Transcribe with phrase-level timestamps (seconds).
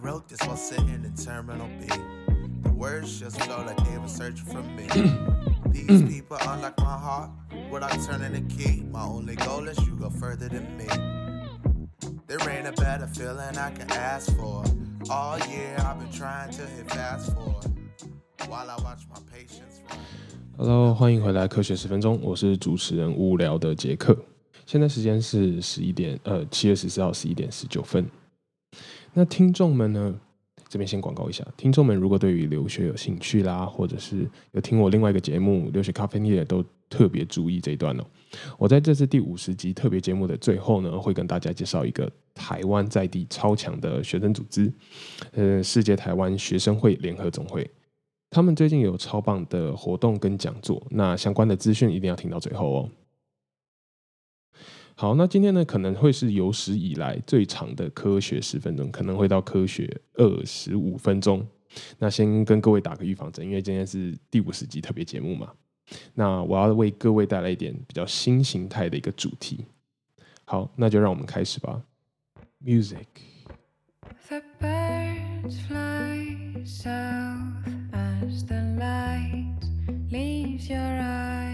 [0.00, 1.86] wrote this while sitting in Terminal B.
[2.62, 4.86] The words just flow like they were searching for me.
[5.70, 7.30] These people unlock my heart
[7.70, 8.82] without turning the key.
[8.90, 10.86] My only goal is you go further than me.
[12.26, 14.64] There ain't a better feeling I can ask for.
[15.08, 17.66] All year I've been trying to hit fast forward
[18.48, 19.98] while I watch my patience run.
[20.56, 24.16] Hello，欢迎回来《科学十分钟》，我是主持人无聊的杰克。
[24.64, 28.04] 现在时间是十一点，呃，七月十四号十一点十九分。
[29.13, 30.19] 那听众们呢？
[30.69, 38.05] 这边先广告一下，听众们如果对于留学有兴趣啦，或者是有听我另外一个节目《留学咖啡店》，都特别注意这一段哦。
[38.57, 44.71] 我在这次第五十集特别节目的最后呢，会跟大家介绍一个台湾在地超强的学生组织，
[45.33, 47.69] 呃，世界台湾学生会联合总会。
[48.29, 52.89] 他们最近有超棒的活动跟讲座，那相关的资讯一定要听到最后哦。
[55.01, 61.43] 好，那今天呢可能会是有史以来最长的科学十分钟，可能会到科学二十五分钟。
[61.97, 65.51] 那先跟各位打个预防针，因为今天是第五十集特别节目嘛。
[66.13, 69.65] 那我要为各位带来一点比较新形态的一个主题。
[70.45, 71.81] 好，那就让我们开始吧。
[72.63, 73.07] Music。
[74.29, 79.63] The birds fly south as the light
[80.11, 81.50] leaves your eyes.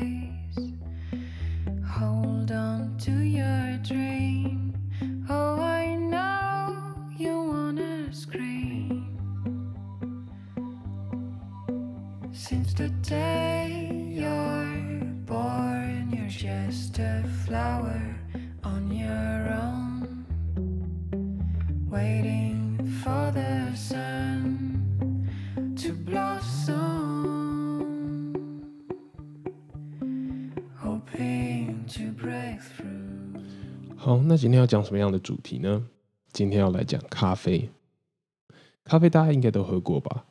[34.37, 35.83] 今天要讲什么样的主题呢？
[36.31, 37.67] 今天要来讲咖啡。
[38.83, 40.25] 咖啡大家应该都喝过吧？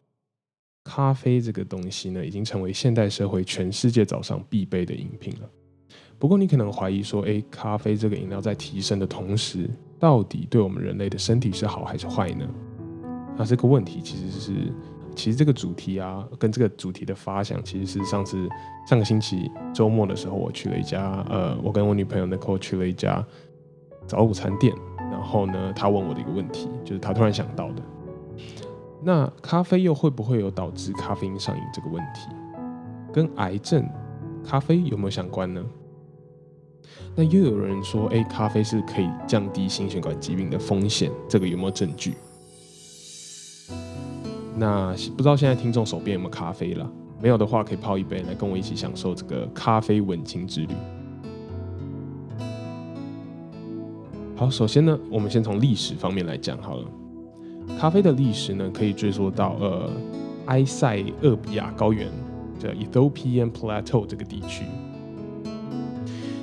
[0.85, 5.51] 咖啡这个东西呢，已经成为现代社会全世界早上必备的饮品了。
[6.19, 9.69] 不过你可能怀疑说，诶，咖啡这个饮料在提升的同时，
[9.99, 12.49] 到底对我们人类的身体是好还是坏呢？
[13.37, 14.53] 那这个问题其实是，
[15.15, 18.49] 其实这个主题啊，跟这个主题的发想，其实是上次
[18.89, 23.23] 上个星期周末的时候，我去了一家，呃，我跟我女朋友 Nicole 去了一家
[24.07, 24.75] 早午餐店，
[25.11, 27.83] 然后呢，他问我的一个问题，就是他突然想到的，
[29.03, 32.29] 那咖啡又会不会有导致咖啡因上瘾这个问题？
[33.13, 33.89] 跟癌症、
[34.45, 35.65] 咖啡有没有相关呢？
[37.15, 42.15] 那又有人说，哎，咖啡是可以降低心血管疾病的风险，这个有没有证据？
[44.55, 46.91] 那不知道现在听众手边有没有咖啡了？
[47.21, 50.75] 没有的话，可以泡一杯来跟我一起享受这个咖啡文青之旅。
[54.39, 56.85] 好，首先呢，我们先从历史方面来讲好了。
[57.81, 59.91] 咖啡的历史呢，可以追溯到呃
[60.45, 62.07] 埃塞俄比亚高原，
[62.59, 64.67] 叫 Ethiopian Plateau 这个地区。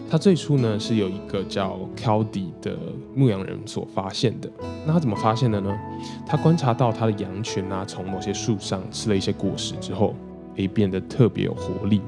[0.09, 2.75] 它最初呢是有一个叫 Caldi 的
[3.13, 4.49] 牧羊人所发现的。
[4.87, 5.71] 那他怎么发现的呢？
[6.25, 10.15] 他观察到他的羊群啊，从某些树上吃了一些果实之后，
[10.55, 12.01] 诶变得特别有活力，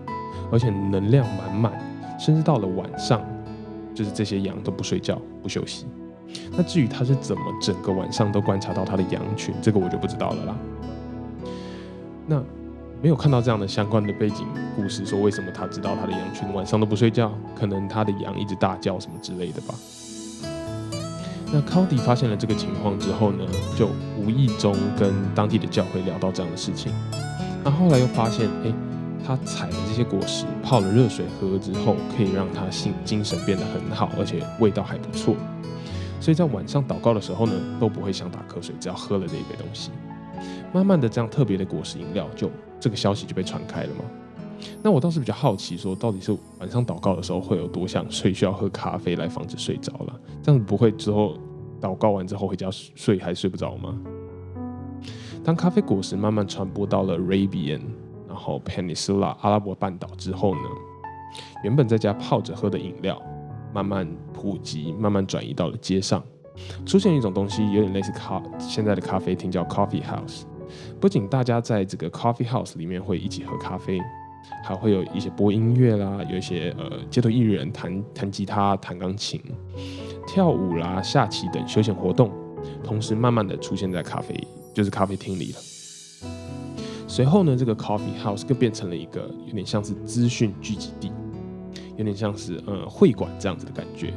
[0.51, 3.21] 而且能量满满，甚至到了晚上，
[3.95, 5.87] 就是这些羊都不睡觉不休息。
[6.51, 10.55] 那至于他是怎么整个晚上都观察到他的羊群，这个我就不知道了啦。
[12.27, 12.43] 那
[13.01, 14.45] 没有看到这样的相关的背景
[14.75, 17.31] 故事，说为什么他知道他的羊群晚上都不睡觉？
[17.55, 19.75] 可能他的羊一直大叫什么之类的吧。
[21.53, 23.45] 那考迪发现了这个情况之后呢，
[23.77, 23.87] 就
[24.19, 26.91] 无意中跟当地的教会聊到这样的事情。
[27.63, 28.73] 那后来又发现，哎，
[29.25, 35.35] 他采的这些果实，泡了热水喝之后，可以让他性精神变得很好，而且味道还不错。
[36.21, 39.89] 所以在晚上祷告的时候呢，都不会想打瞌睡，只要喝了这一杯东西。
[40.71, 44.05] 慢慢的，这样特别的果实饮料，就这个消息就被传开了嘛。
[44.81, 50.19] 那我倒是比较好奇，说到底是晚上祷告的时候会有多想睡，需要喝咖啡来防止睡着了？
[50.41, 51.37] 这样子不会之后
[51.81, 53.97] 祷告完之后回家睡还睡不着吗？
[55.43, 57.81] 当咖啡果实慢慢传播到了 Rabian
[58.35, 60.61] 然后 Peninsula 阿拉伯半岛之后呢，
[61.63, 63.17] 原本在家泡着喝的饮料，
[63.73, 66.21] 慢慢普及，慢慢转移到了街上，
[66.85, 70.41] 出现一种东西，有点类似咖现在的咖啡厅，叫 Coffee House。
[70.99, 74.01] 不仅大家在这个 Coffee House 里面会一起喝咖啡，
[74.61, 79.41] 还会有一些播音乐啦，有一些呃街头艺人弹弹吉他、弹钢琴、
[80.27, 82.29] 跳舞啦、下棋等休闲活动，
[82.83, 84.35] 同时慢慢的出现在咖啡
[84.73, 85.59] 就是咖啡厅里了。
[87.07, 91.11] 随后呢，这个 Coffee House 更变成了一个有点像是资讯聚集地，
[91.97, 94.13] 有点像是呃会馆这样子的感觉。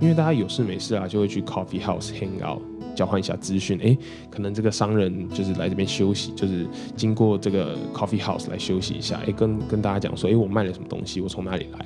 [0.00, 2.62] 因为大家有事没事啊，就会去 Coffee House hang out，
[2.94, 3.76] 交换一下资讯。
[3.80, 3.98] 诶，
[4.30, 6.64] 可能这个商人就是来这边休息，就是
[6.96, 9.18] 经过这个 coffee house 来休息一下。
[9.26, 11.80] 诶，跟跟大家讲说，诶，我卖了什么东西，我从哪里来。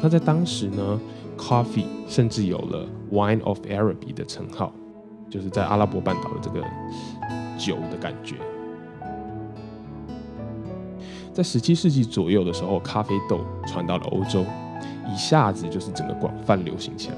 [0.00, 1.00] 那在当时呢
[1.36, 4.72] ，coffee 甚至有了 wine of Araby 的称号，
[5.28, 6.60] 就是在阿拉伯半岛的这个
[7.58, 8.36] 酒的感觉。
[11.32, 14.44] 在十七世纪左右的时候，咖啡豆传到了欧洲，
[15.10, 17.14] 一下子就是整个广泛流行起来。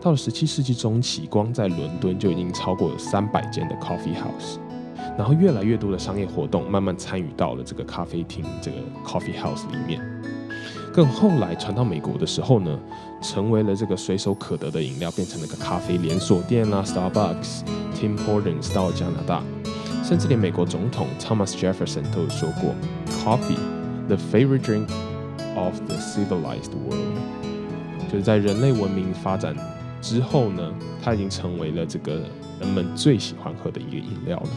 [0.00, 4.58] 到了十七世纪中期，光在伦敦就已经超过了三百间的 coffee house，
[5.16, 10.00] 然后越来越多的商业活动慢慢参与到了这个咖啡厅这个 coffee house 里面。
[10.92, 12.78] 更后来传到美国的时候呢，
[13.22, 17.62] 成为了这个随手可得的饮料，变成了个咖啡连锁店啦，Starbucks、
[17.94, 19.42] Tim Hortons 到加拿大。
[20.08, 22.74] 甚至连美国总统 Thomas Jefferson 都有说过
[23.22, 23.58] ，Coffee,
[24.06, 24.88] the favorite drink
[25.54, 27.18] of the civilized world，
[28.10, 29.54] 就是在人类文明发展
[30.00, 32.22] 之后呢，它已经成为了这个
[32.58, 34.48] 人们最喜欢喝的一个饮料了。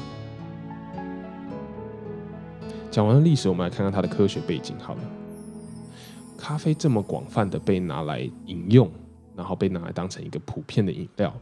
[2.89, 4.77] 讲完了历史，我们来看看它的科学背景。
[4.79, 5.01] 好了，
[6.37, 8.89] 咖啡这么广泛的被拿来饮用，
[9.35, 11.33] 然后被拿来当成一个普遍的饮料。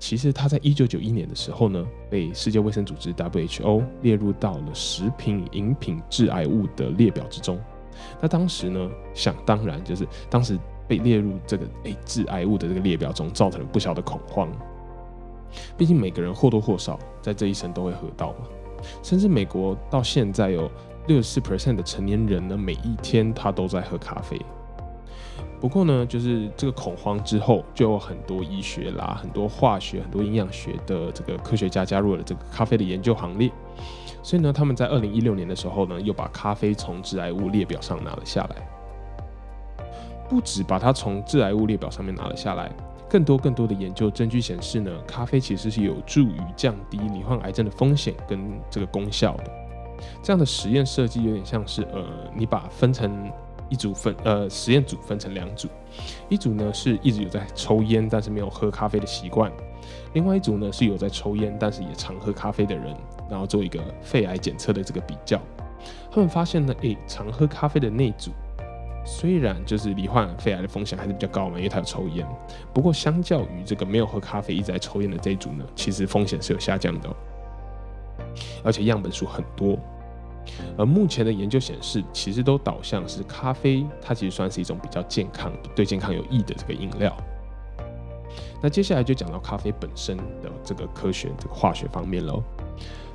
[0.00, 7.60] 其实它在一九九一年的时候呢，被世界卫生组织 WHO 列入到了食品饮品致癌物的列表之中。
[8.18, 10.58] 那当时呢，想当然就是当时
[10.88, 14.50] 被列入这个诶致癌物的这个列表中，造成了不小的恐慌。
[15.76, 18.46] 毕竟每个人或多或少在这一生都会喝到嘛，
[19.02, 20.70] 甚至美国到现在有
[21.08, 24.40] 六十四 percent 的成年人呢，每一天他都在喝咖啡。
[25.60, 33.52] 不过呢，就是这个恐慌之后，就有很多医学啦、很多化学、很多营养学的这个科学家加入了这个咖啡的研究行列。
[34.22, 38.56] 所以呢，他们在二零一六年的时候呢，又把咖啡从致癌物列表上拿了下来。
[40.30, 42.72] 不止把它从致癌物列表上面拿了下来，
[43.06, 48.40] 更多更多的研究证据显示呢，咖啡其实是有助于降低罹患癌症的风险跟
[48.70, 49.44] 这个功效的。
[50.22, 52.02] 这样的实验设计有点像是，呃，
[52.34, 53.30] 你把分成。
[53.70, 55.68] 一组分呃实验组分成两组，
[56.28, 59.50] 一组呢是一直有在抽烟但是没有喝咖啡的习惯，
[60.12, 62.94] 另外一组呢是有在抽烟但是也常喝咖啡的人，
[63.30, 65.40] 然后做一个肺癌检测的这个比较，
[66.10, 68.32] 他们发现呢，诶，常喝咖啡的那组，
[69.06, 72.26] 虽然就是罹患肺癌的风险还是比较高嘛，因为他有抽烟，
[72.74, 77.08] 不过相较于这个没有喝咖啡一直在抽烟的这一组呢，其实风险是有下降的，
[78.64, 79.78] 而且样本数很多。
[80.76, 87.14] 而目前的研究显示，其实都导向是咖啡，它其实算是一种比较健康、对健康有益的这个饮料。
[88.62, 92.42] 那接下来就讲到咖啡本身的这个科学、这个化学方面喽。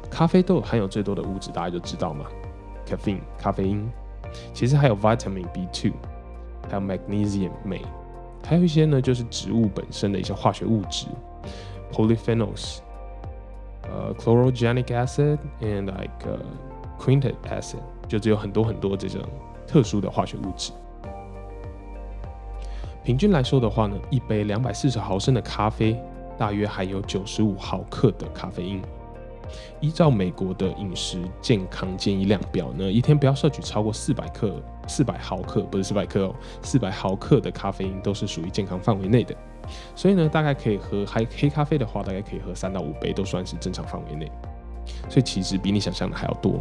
[0.09, 2.25] 咖啡豆含有最多的物质，大家就知道嘛
[2.87, 3.87] ，caffeine 咖啡因。
[4.53, 5.93] 其实还有 vitamin B2，
[6.69, 7.81] 还有 magnesium 镁，
[8.43, 11.07] 还有一些呢就是植物本身的一些化学物质
[11.91, 12.79] ，polyphenols，
[13.83, 16.39] 呃，chlorogenic acid and like
[16.99, 17.77] Quintet acid
[18.07, 19.21] 就只有很多很多这种
[19.67, 20.71] 特殊的化学物质。
[23.03, 25.99] 平均来说的话呢，一杯两百四十毫升的咖啡
[26.37, 28.81] 大约含有九十五毫克的咖啡因。
[29.79, 39.35] 依照美国的饮食健康建议量表呢，一天不要摄取超过四百克、四百毫克，不是四百克哦，四百毫克的咖啡因都是属于健康范围内的。
[39.95, 44.31] 所以呢，大概可以喝黑黑咖啡的话，大概可以喝三到五杯，都算是正常范围内。
[45.07, 46.59] 所以其实比你想象的还要多。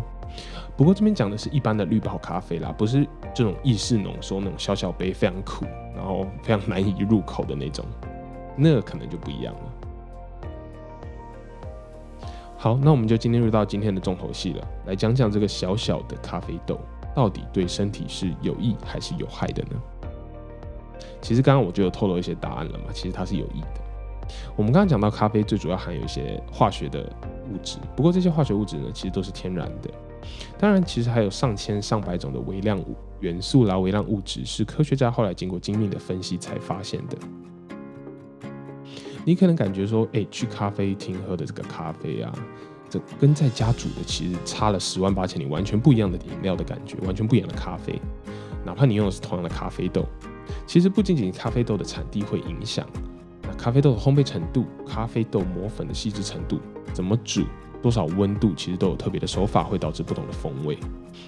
[0.77, 5.65] 不过这边讲的是一般的绿宝咖啡啦，不是这种意式浓缩那种小小杯非常苦，
[5.95, 7.85] 然后非常难以入口的那种，
[8.57, 9.61] 那可能就不一样了。
[12.57, 16.81] 好，那我们就今天入到今天的重头戏了，来讲讲这个小小的咖啡豆
[17.15, 19.81] 到底对身体是有益还是有害的呢？
[21.21, 23.81] 其实刚刚我就有透露一些答案了嘛，其实它是有益的。
[24.57, 27.01] 我们刚刚讲到咖啡最主要含有一些化学的
[27.53, 29.91] 物质，不过这些化学物质呢，其实都是天然的。
[30.59, 32.83] 当然，其实还有上千上百种的微量
[33.21, 37.17] 元素啦、微量物质，是科学家后来经过精密的分析才发现的。
[39.25, 42.33] 你可能感觉说，哎，去咖啡厅喝的这个咖啡啊，
[42.91, 47.99] 这跟在家煮的其实差了十万八千里，完全不一样的饮料的感觉，完全不一样的咖啡。
[48.65, 50.07] 哪怕你用的是同样的咖啡豆，
[50.67, 52.87] 其实不仅仅咖啡豆的产地会影响。
[53.57, 56.61] 咖啡豆的烘焙程度、咖啡豆磨粉的细致程度、
[56.93, 57.45] 怎么煮、
[57.85, 60.79] 多少温度，其实都有特别的手法，会导致不同的风味。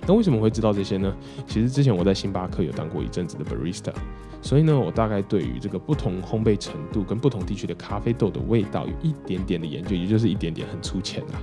[0.07, 1.15] 那为什么会知道这些呢？
[1.47, 3.93] 其实之前我在星巴克有当过一阵子的 barista，
[4.41, 11.35] 所以呢，我大概对于这个不同烘焙程度跟不同地区的咖啡豆的味道有一点点的研究，也就是一点点很粗浅啦。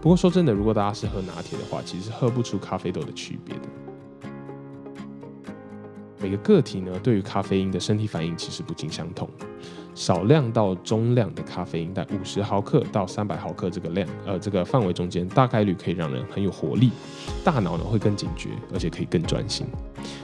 [0.00, 3.62] 不过说真的，如果大家是喝拿铁的话，其实喝不出咖啡豆的区别的。
[6.22, 9.28] 每个个体呢，对于咖啡因的身体反应其实不尽相同。
[9.94, 16.90] 少量到中量的咖啡因，在五十毫克到三百毫克这个量，呃，这个范围中间，大概率可以让人很有活力，
[17.44, 19.66] 大脑呢会更警觉，而且可以更专心。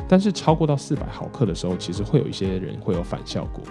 [0.08, 3.62] 但是超过到四百毫克的时候，其实会有一些人会有反效果，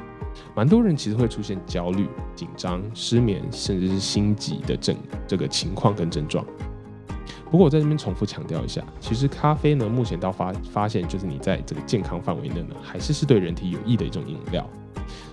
[0.56, 4.96] 蛮多人其实会出现焦虑、紧张、失眠，甚至是心悸的症
[5.28, 6.46] 这个情况跟症状。
[7.50, 14.68] 不过我在这边重复强调一下，其实咖啡呢，目前到发发现就是你在这个健康范围内呢，还是是对人体有益的一种饮料。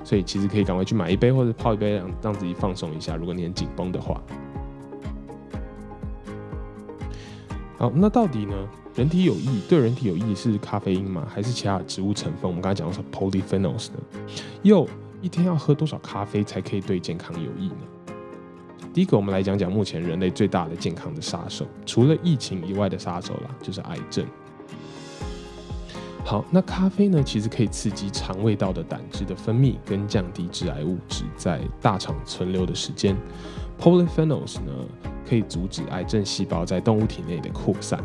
[0.05, 3.17] 所以其实可以赶快去买一杯或者泡一杯，让让自己放松一下。
[3.17, 4.21] 如果你很紧绷的话，
[7.79, 8.55] 好，那到底呢？
[8.95, 11.27] 人体有益，对人体有益是咖啡因吗？
[11.27, 12.43] 还是其他植物成分？
[12.43, 13.99] 我们刚才讲的是 polyphenols 呢？
[14.63, 14.87] 又
[15.23, 17.77] 一天要喝多少咖啡才可以对健康有益呢？
[18.93, 24.27] 第一个，我们来讲讲目前人类最大的健康的杀手，除了疫情以外的杀手啦，就是癌症。
[26.25, 27.23] 好，那咖啡呢？
[27.23, 33.17] 其实可以刺激肠胃道的胆汁的分泌，跟降低致癌物质在大肠存留的时间。
[33.81, 34.73] Polyphenols 呢，
[35.27, 37.99] 可以阻止癌症细胞在动物体内的扩散。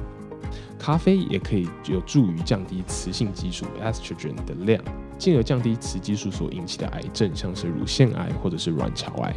[0.80, 4.82] 咖啡也可以有助于降低雌性激素 estrogen 的量，
[5.18, 9.36] 进而降低雌激素所引起的癌症，像是乳腺癌或者是卵巢癌。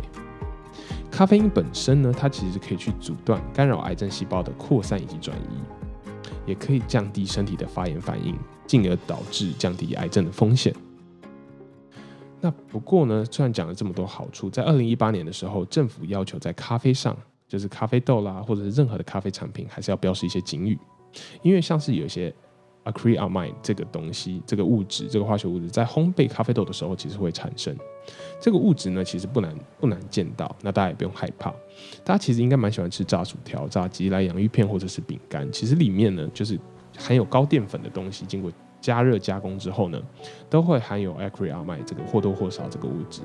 [1.21, 5.61] 咖啡因本身呢，它其实可以去阻断干扰癌症细胞的扩散以及转移，
[6.47, 8.35] 也可以降低身体的发炎反应。
[8.67, 10.75] 进而导致降低癌症的风险。
[12.41, 17.15] 那不过呢，虽然讲了这么多好处，在二零一八年的时候，政府要求在咖啡上，
[17.47, 20.79] 就是咖啡豆啦，或者是任何的咖啡产品，还是要标示一些警语，
[21.43, 22.35] 因为像是有一些
[22.85, 27.77] acrylamide 这个东西，这个物质，这个化学物质，在烘焙咖啡豆的时候，其实会产生。
[28.41, 31.51] 这个物质呢，其实不难不难见到，那大家也不用害怕。
[32.05, 36.59] 大家其实应该蛮喜欢吃炸薯条、炸鸡、来洋芋片或者是饼干，其实里面呢，就是。
[36.99, 40.03] 含有高淀粉的东西，经过加热加工之后呢，
[40.51, 43.23] 都会含有 acrylamide 这个或多或少这个物质。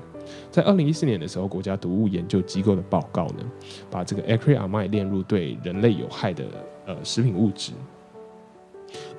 [0.50, 3.44] 在二零一四年的时候，国家毒物研究机构的报告呢，
[3.90, 6.46] 把这个 acrylamide 列入对人类有害的
[6.86, 7.74] 呃食品物质。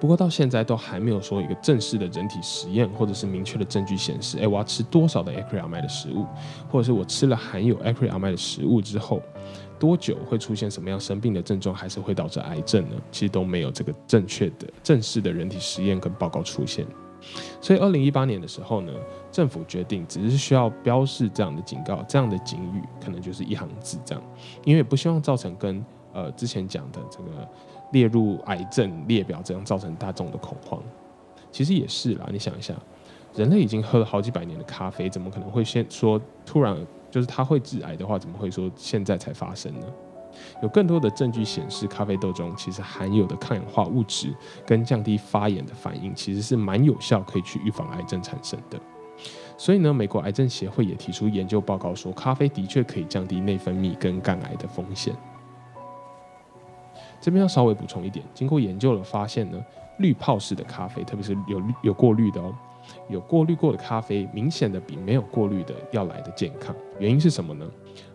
[0.01, 6.27] 不过到现在都还没有说一个正式的人体实验，或者是明确的证据显示，哎，我要吃多少的 acrylamide 的食物，
[6.71, 9.23] 或者是我吃了含有 acrylamide 的食物之后。
[9.79, 12.97] 多久会出现什么样生病的症状，还是会导致癌症呢？
[13.13, 16.87] 其实都没有这个正确的、正式的人体实验跟报告出现。
[17.61, 18.93] 所以，二零一八年的时候呢，
[19.31, 24.25] 政府决定只是需要标示这样的警告、这样的警语，可能就是一行字这样，
[24.65, 27.47] 因为不希望造成跟呃之前讲的这个
[27.93, 30.83] 列入癌症列表这样造成大众的恐慌。
[31.51, 32.75] 其实也是啦，你想一下，
[33.35, 36.77] 人类已经喝了好几百年的咖啡，怎么可能会先说突然？
[37.09, 39.87] 就是它会致癌的话，怎么会说现在才发生呢？
[40.61, 44.35] 有更多的证据显示，咖啡豆中其实含有的抗氧化物质
[44.67, 48.79] 跟降低发炎的反应，其实是蛮有效，可以去预防癌症产生的。
[49.57, 55.15] 所以呢，美国癌症协会也提出研究报告说，咖啡的确可以降低内分泌跟肝癌的风险。
[57.21, 59.63] 这边要稍微补充一点，经过研究了发现呢，
[59.99, 62.55] 滤泡式的咖啡，特别是有有过滤的哦。
[63.09, 66.73] 有过滤过的咖啡，明显的比没有过滤的要来的健康。
[67.01, 67.67] 原因是什么呢？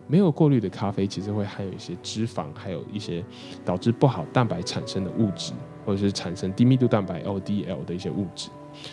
[0.06, 3.22] 没有过滤的咖啡其实会含有一些脂肪，还有一些
[3.66, 5.52] 导致不好蛋白产生的物质，
[5.84, 8.48] 或者是产生低密度蛋白 （LDL） 的一些物质。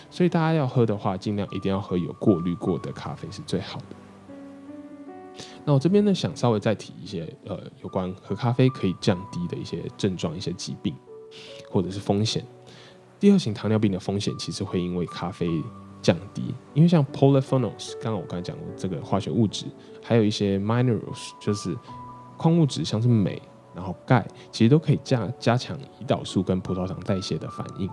[0.10, 3.96] 所以大家要喝的话，尽量一定要喝有过滤过的咖啡是最好的。
[5.66, 10.96] 那我这边呢，想稍微再提一些呃，有关喝咖啡可以降低的一些症状、一些疾病
[11.70, 12.44] 或者是风险。
[13.20, 15.62] 第二型糖尿病的风险其实会因为咖啡
[16.02, 19.66] 降低，因为像 polyphenols，刚刚我刚才讲过这个化学物质，
[20.02, 21.76] 还有一些 minerals，就是
[22.38, 23.42] 矿物质，像是镁，
[23.76, 27.90] 然后钙，其实都可以加加强胰岛素跟葡萄糖代谢的反应。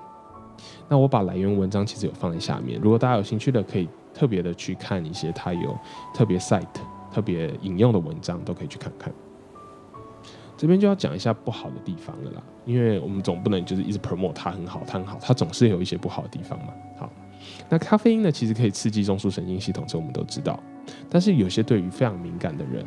[0.89, 5.77] 那我把来源文章其实有放在下面，如果大家有兴趣的，可以特别的去看一些它有
[6.15, 6.65] 特别 site、
[7.17, 9.11] 特别引用的文章，都可以去看看。
[10.55, 16.75] 这边就要讲一下不好的地方了啦，因为我们总不能就是一直 promote 它很好，它很好，它总是有一些不好的地方嘛。
[16.99, 17.11] 好，
[17.71, 20.63] 那咖啡因呢，其实可以刺激中枢神经系统，这我们都知道。
[21.09, 22.85] 但是有些对于非常敏感的人，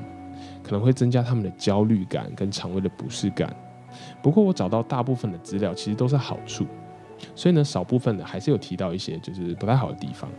[0.62, 3.52] 可能会增加他们的焦虑感跟肠胃的不适感。
[4.22, 6.68] 不过我找到大部分的资料其实都是好处，
[7.34, 10.30] 所以呢，少部分的还是有提到一些就是不太好的地方。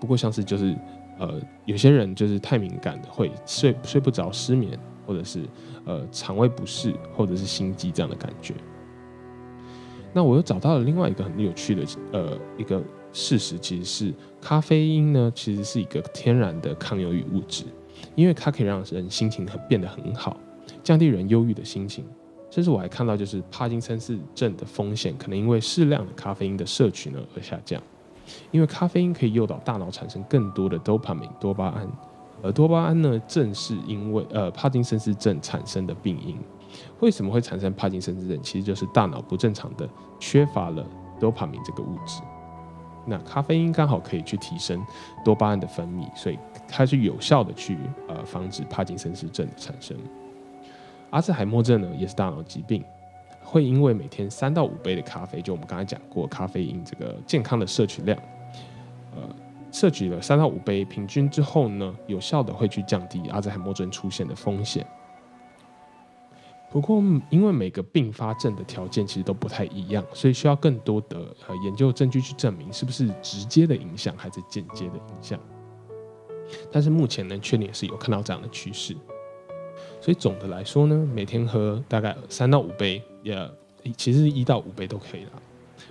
[0.00, 0.74] 不过像是就是
[1.18, 4.78] 呃，有些人就是太敏感，会睡睡不着、失眠。
[5.08, 5.42] 或者是
[5.86, 8.52] 呃肠胃不适，或者是心悸这样的感觉。
[10.12, 11.82] 那我又找到了另外一个很有趣的
[12.12, 17.64] 呃一个事实，其实是咖啡因呢，其实是一个天然的抗忧郁物质，
[18.16, 20.38] 因为它可以让人心情很变得很好，
[20.84, 22.04] 降低人忧郁的心情。
[22.50, 27.82] 甚至我还看到，就是帕金森氏症的风险可能因为适量的咖啡因的摄取呢而下降。
[28.50, 31.88] 因为咖啡因可以诱导大脑产生更多的 dopamine 多巴胺，
[32.42, 36.36] 而多巴胺呢，正是因为呃帕金森氏症产生的病因。
[37.00, 38.42] 为什么会产生帕金森氏症？
[38.42, 39.88] 其实就是大脑不正常的
[40.20, 40.84] 缺乏了
[41.18, 42.20] 多巴胺这个物质。
[43.06, 44.84] 那咖啡因刚好可以去提升
[45.24, 49.96] 多巴胺的分泌，所以它是有效的去呃防止帕金森氏症的产生。
[51.08, 52.84] 阿兹海默症呢，也是大脑疾病，
[53.48, 58.18] 会因为每天三到五杯的咖啡，就我们刚才讲过咖啡因这个健康的摄取量，
[59.16, 59.22] 呃，
[59.72, 64.86] 摄取了三到五杯，平均之后呢，有效的会去降低阿兹海默症出现的风险。
[66.70, 75.40] 不过，因为每个并发症的条件其实都不太一样，所以需要更多的呃研究证据去证明是不是直接的影响还是间接的影响。
[76.70, 78.94] 但是目前能确定是有看到这样的趋势。
[80.00, 83.50] 所以总的来说呢，每天喝大概三到五杯，也
[83.96, 85.32] 其实一到五杯都可以了，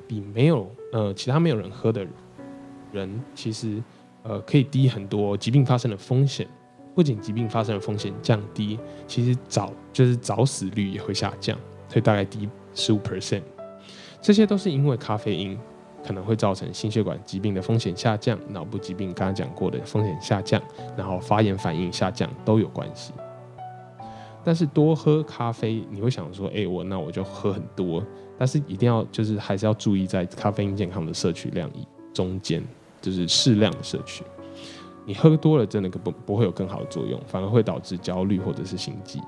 [0.07, 2.05] 比没有呃其他没有人喝的
[2.91, 3.81] 人，其实
[4.23, 6.47] 呃可以低很多疾病发生的风险。
[6.95, 11.55] 不仅疾病发生的风险降低，其实早就是早死率也会下降，
[11.87, 13.43] 所以大概低十五 percent。
[14.19, 15.55] 这些都是因为咖啡因
[16.03, 20.59] 可能会造成心血管疾病的风险下降，脑部疾病刚刚讲过的风险下降，
[20.97, 23.13] 然后发炎反应下降都有关系。
[24.47, 28.01] 但是多喝咖啡，你会想说，哎，我那我就喝很多，
[28.37, 31.69] 但是一定要就是还是要注意在咖啡因健康的摄取量
[32.13, 32.63] 中间，
[33.01, 34.23] 就是适量的摄取。
[35.05, 39.19] 你喝多了，真的不不会有更好的作用，反而会导致焦虑或者是心悸。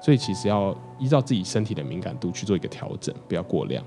[0.00, 3.84] 所以其实要依照自己身体的敏感度去做一个调整，不要过量。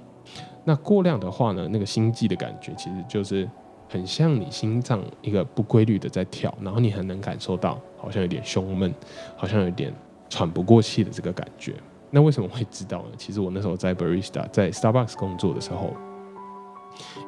[0.64, 3.50] 那过量的话呢，那个心悸的感觉其实就是
[3.90, 8.94] 很像你心脏一个不规律的在跳，然后你很能感受到好像有点胸闷，
[9.36, 9.92] 好像有点
[10.36, 11.74] 喘不过气的这个感觉。
[12.12, 13.12] 那为什么会知道呢？
[13.18, 15.94] 其实我那时候在 barista 在 Starbucks 工作的时候，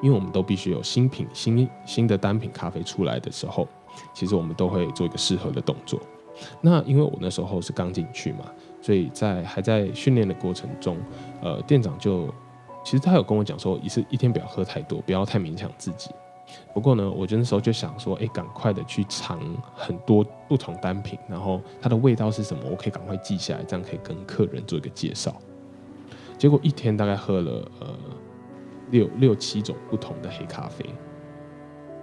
[0.01, 3.65] 因为我们都必须有新品新新的单品咖啡出来的时候。
[4.13, 5.97] 其实我们都会做一个适合的动作。
[6.59, 8.45] 那因为我那时候是刚进去嘛，
[8.81, 10.97] 所以在还在训练的过程中，
[11.41, 12.27] 呃，店长就
[12.83, 16.11] 其实他有跟我讲说，一次一天不要喝太多，不要太勉强自己。
[16.73, 19.39] 不过呢，我那时候就想说，哎，赶快的去尝
[19.73, 25.35] 很多不同单品，然后它的味道是什么，我可以赶快记下来，这样可以跟客人做一个介绍。
[26.37, 27.87] 结果一天大概喝了呃
[28.91, 30.85] 六六七种不同的黑咖啡。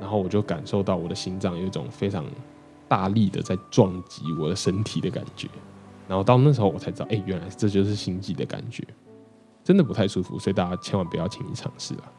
[0.00, 2.26] 然后我就感受到我的心脏有一种非常
[2.88, 5.48] 大力的在撞击我的身体的感觉，
[6.08, 8.84] 然后到那时候我才知道，哎，原来这就是心悸的感觉，
[9.62, 12.12] 真的不太舒服，所以大家千万不要轻易尝试了。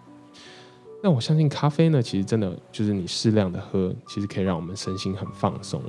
[1.03, 5.81] 那我相信咖啡呢，其实真的就是你适量的喝，其实可以让我们身心很放松，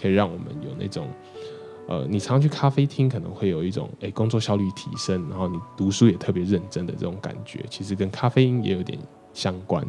[0.00, 1.08] 可以让我们有那种，
[1.86, 8.98] 呃，你常去咖啡厅可能会有一种，哎，工作效率提升，然后你读书也特别认真的这种感觉，其实跟咖啡因也有点
[9.32, 9.86] 相关。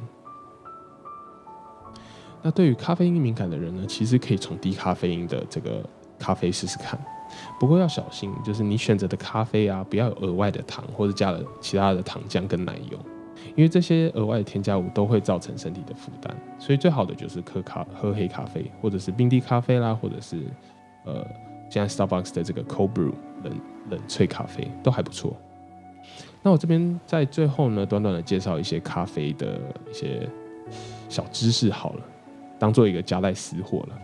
[2.44, 5.84] 那对于咖啡因敏感的人呢，其实可以从低咖啡因的这个
[6.20, 7.04] 咖啡试试看，
[7.60, 13.00] 不过要小心，就是你选择的咖啡啊，不要有额外的糖或者加了其他的糖浆跟奶油，
[13.56, 16.36] 因为这些额外的添加物都会造成身体的负担。
[16.60, 20.42] 所以最好的就是喝咖喝黑咖啡，或者是冰滴咖啡啦，或者是
[21.04, 21.26] 呃
[21.70, 25.36] 现在 Starbucks 的这个 Cold Brew 冷冷萃咖啡都还不错。
[26.42, 30.30] 那我这边在最后呢，短短的介绍一些咖啡的一些
[31.10, 32.04] 小知识好了。
[32.58, 34.00] 当做一个夹带私货了。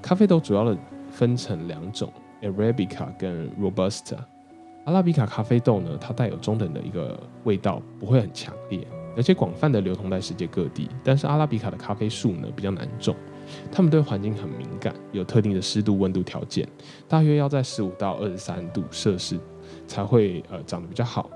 [0.00, 0.76] 咖啡豆主要的
[1.10, 4.16] 分成两种，Arabica 跟 Robusta。
[4.84, 10.88] 阿拉比卡咖啡豆呢，它带有中等的一个味道，不会很强烈，而且广泛的流通在世界各地。
[11.04, 13.14] 但是阿拉比卡的咖啡树呢比较难种，
[13.70, 16.66] 它们对环境很敏感，有特定的湿度、温度条件，
[17.06, 19.38] 大约要在十五到二十三度摄氏
[19.86, 21.30] 才会呃长得比较好。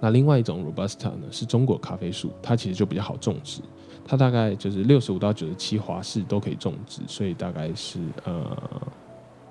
[0.00, 3.60] 那另外一种 Robusta 呢，是中国咖啡树，它其实就比较好种植。
[4.08, 8.56] 它大概就是六十五到九十七华氏都可以种植，所以大概是呃，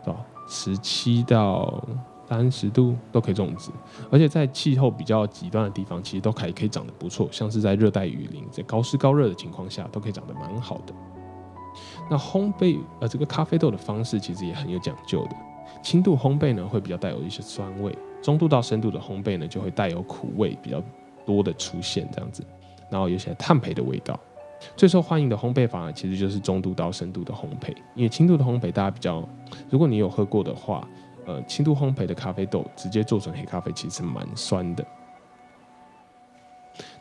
[0.03, 1.83] 多少十七到
[2.27, 3.69] 三十度都可以种植，
[4.09, 10.93] 而且在气候比较极端的地方，其实都可以可以长得不错，像是在热带雨林，在高湿高热的情况下，都可以长得蛮好的。
[12.09, 15.35] 那烘焙呃这个咖啡豆的方式其实也很有讲究的，
[15.83, 20.81] 轻度烘焙呢会比较带有一些酸味，中度到深度的烘焙呢就会带有苦味比较
[21.25, 22.43] 多的出现这样子，
[22.89, 24.19] 然后有些碳焙的味道。
[24.75, 27.75] 最受欢迎的烘焙法呢，其实就是中度到深度的烘焙。
[27.93, 29.23] 因为轻度的烘焙，大家比较，
[29.69, 30.87] 如果你有喝过的话，
[31.25, 34.85] 呃，轻度烘焙的咖啡豆直接做成黑咖啡，其实蛮酸的。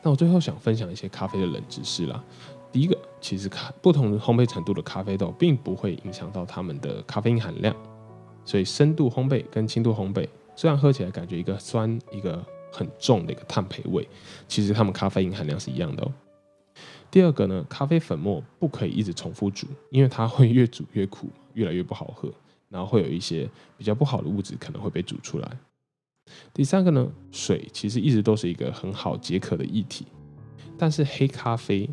[0.02, 2.22] 那我最后想分享一些咖啡的冷知识啦。
[2.70, 7.74] 第一个，其实咖不同烘焙程度的咖啡豆，并不会影响到它们的咖啡因含量。
[8.44, 14.06] 所以深度烘焙跟轻度烘焙，虽然喝起来感觉一个酸，一个很重的一个碳焙味，
[14.48, 16.12] 其实它们咖啡因含量是一样的哦。
[17.10, 22.28] 第二个呢，咖啡粉末不可以一直重复煮，因为它会越煮越苦，越来越不好喝，
[22.74, 25.48] 然后会有一些比较不好的物质可能会被煮出来。
[26.52, 30.06] 第三个呢，水其实一直都是一个很好解渴的液体，
[30.76, 31.88] 但是黑咖啡，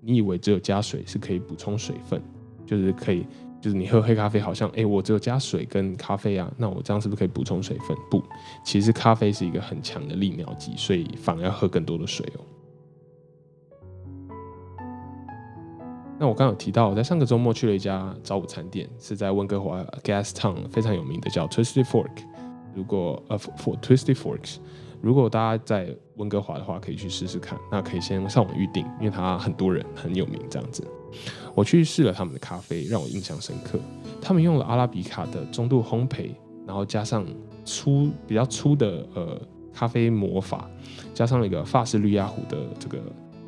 [0.00, 2.22] 你以为只有加水是可以补充水分，
[2.64, 3.26] 就是可以，
[3.60, 7.94] 就是你喝黑咖啡好像，哎，我只有加水跟咖啡啊，那我这样是不是可以补充水分？
[8.10, 8.22] 不，
[8.64, 12.40] 其实咖啡是一个很强的利尿剂，所以反而要喝更多的水哦。
[16.18, 22.10] 那我刚有提到，我在上个周末去了一家早午餐店，是在温哥华 Gas Town 非常有名的，叫 Twisted Fork。
[22.74, 24.56] 如果呃 for Twisted Forks，
[25.02, 27.58] 如果大家在温哥华的话，可以去试试看。
[27.70, 30.86] 那可以先上网预定，因为它很多人很有名这样子。
[31.54, 33.78] 我去试了他们的咖啡，让我印象深刻。
[34.20, 36.30] 他们用了阿拉比卡的中度烘焙，
[36.66, 37.26] 然后加上
[37.64, 39.40] 粗比较粗的呃
[39.72, 40.68] 咖啡磨法，
[41.14, 42.98] 加上了一个法式绿鸭壶的这个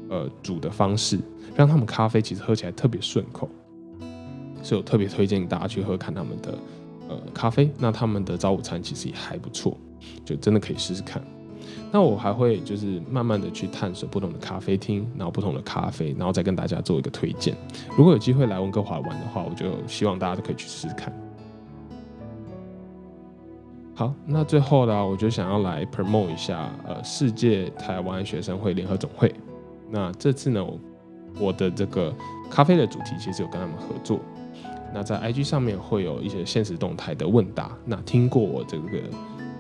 [0.09, 1.19] 呃煮的方式，
[1.55, 3.49] 让他们咖啡其实喝起来特别顺口。
[4.63, 6.59] 所以我特别推荐大家去喝看他们的。
[7.11, 9.75] 呃，咖啡，那他们的早午餐其实也还不错，
[10.27, 11.23] 就真的可以试试看。
[11.91, 17.57] 那我还会就是慢慢的去探索不同的咖啡厅，然后不同的咖啡，然后再跟大家做一个推荐。
[17.97, 21.11] 如果有机会来温哥华玩的话，我就希望大家都可以去试试看。
[23.95, 29.35] 好，那最后呢，我就想要来 promote 一下呃世界台湾学生会联合总会。
[29.91, 30.79] 那这次呢，我
[31.39, 32.15] 我的这个
[32.51, 34.21] 咖啡的主题其实有跟他们合作。
[34.93, 37.77] 那在 IG 上面会有一些现实动态的问答。
[37.85, 38.99] 那听过我这个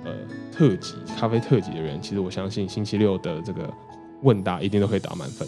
[0.04, 0.12] 呃
[0.50, 3.68] 特辑咖啡特辑的人，其实我相信星期六的这个
[4.22, 5.46] 问答一定都会打满分。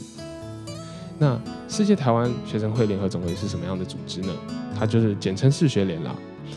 [1.18, 1.38] 那
[1.68, 4.32] 世界台湾学生会联合总会是什么样的组织呢？
[4.78, 6.14] 它就是简称世学联啦，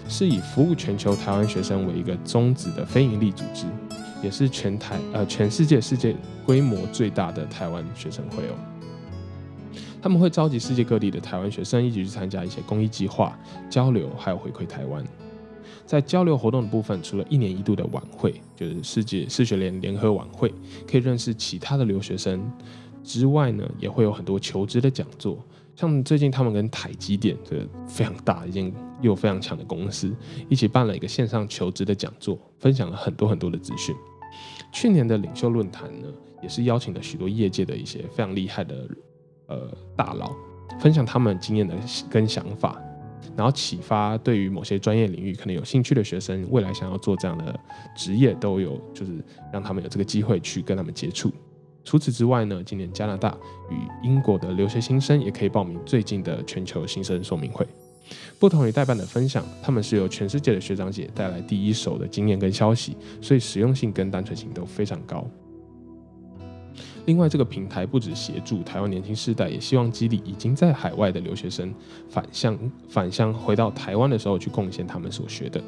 [0.08, 3.66] 是以服务全球台湾学生为一个宗旨的非营利组织，
[4.24, 8.56] 也是全台呃全世界世界规模最大的台湾学生会哦。
[10.02, 13.38] 他们会召集世界各地的台湾学生一起去参加一些公益计划、
[13.70, 15.04] 交流，还有回馈台湾。
[15.86, 20.54] 在交流活动的部分，除了一年一度的晚会，就是世界世学联联合晚会，
[20.90, 22.42] 可以认识其他的留学生
[23.04, 25.38] 之外呢，也会有很多求职的讲座。
[25.76, 30.14] 像最近他们跟台积电这个非常大、一间又非常强的公司，
[30.48, 33.96] 一起办了一个线上求职的讲座，分享了很多很多的资讯。
[34.72, 36.08] 去年的领袖论坛呢，
[36.42, 38.88] 也是邀请了许多业界的一些非常厉害的。
[39.48, 40.34] 呃，大佬
[40.80, 41.76] 分享他们经验的
[42.10, 42.82] 跟想法，
[43.36, 47.60] 然后启发对于某些专业领域可能有兴趣的学生，未来想要做这样的
[47.94, 51.30] 职业，都有就是让他们有这个机会去跟他们接触。
[51.84, 53.38] 除此之外呢，今年加拿大
[53.70, 57.68] 与英国的留学新生也可以报名最近的全球新生说明会。
[58.44, 65.26] 不同于代办的分享，他们是由全世界的学长姐带来第一手的经验跟消息，所以实用性跟单纯性都非常高。
[67.06, 71.74] 另外，这个平台不止协助台湾年轻世代，也希望激励已经在海外的留学生
[72.10, 75.64] 返乡返乡回到台湾的时候去贡献他们所学的。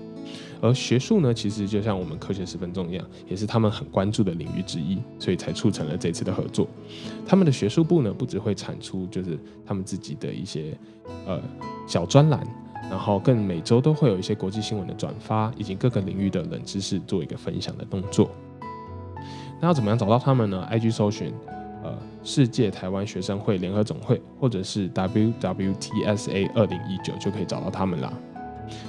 [0.60, 6.68] 而学术呢，其实就像我们科学十分钟一样，也是他们很关注的领域之一，所以才促成了这次的合作。
[7.26, 10.78] 他们的学术部呢，不只会产出就是他们自己的一些
[11.26, 11.42] 呃
[11.88, 12.46] 小专栏，
[12.90, 18.30] 然后更每周都会有一些国际新闻的转发，以及各个领域的冷知识做一个分享的动作。
[19.60, 21.34] 那要怎么样找到他们呢？IG 搜寻，
[21.84, 28.12] 呃，世界台湾学生会联合总会，或者是 WWTSA 二零一九就可以找到他们啦。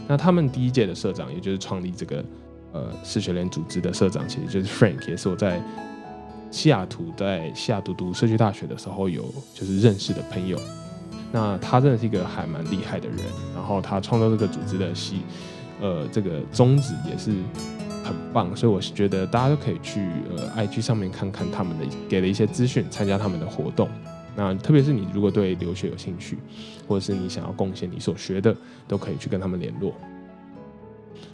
[0.08, 2.24] 那他们第一届的社长，也就是创立这个
[2.72, 5.62] 呃世学联组织的社长，其实就是 Frank，也是我在
[6.50, 10.58] 西雅图在西雅图读社区大学的时候有就是认识的朋友。
[11.32, 13.18] 那他真的是一个还蛮厉害的人，
[13.54, 15.22] 然后他创造这个组织的西
[15.80, 17.32] 呃这个宗旨也是。
[18.06, 23.88] 很棒，所以我是觉得大家都可以去呃 IG 上面看看他们的给的一些资讯，参加他们的活动。
[24.36, 26.38] 那特别是你如果对留学有兴趣，
[26.86, 29.92] 或者是你想要贡献你所学的，都可以去跟他们联络。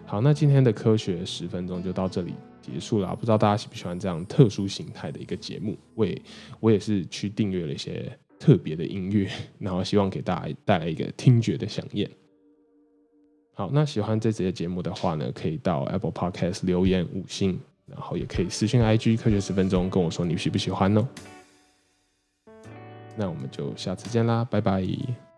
[0.07, 3.15] 好，那今天的科学十分钟就到这里结束了。
[3.17, 5.77] 不知道大家喜不喜欢这样特殊形态的一个节目？
[5.95, 6.23] 我也
[6.59, 8.11] 我也是去订阅了一些
[8.43, 12.09] 特别的音乐， 然后希望给大家带来一个听觉的响应。
[13.55, 21.07] 好，那喜欢这节节目的话呢，可以到 Apple Podcast 留言五星，然后也可以私信 IG 科学十分钟跟我说你喜不喜欢哦。
[23.17, 25.32] 那我们就下次见啦，拜拜。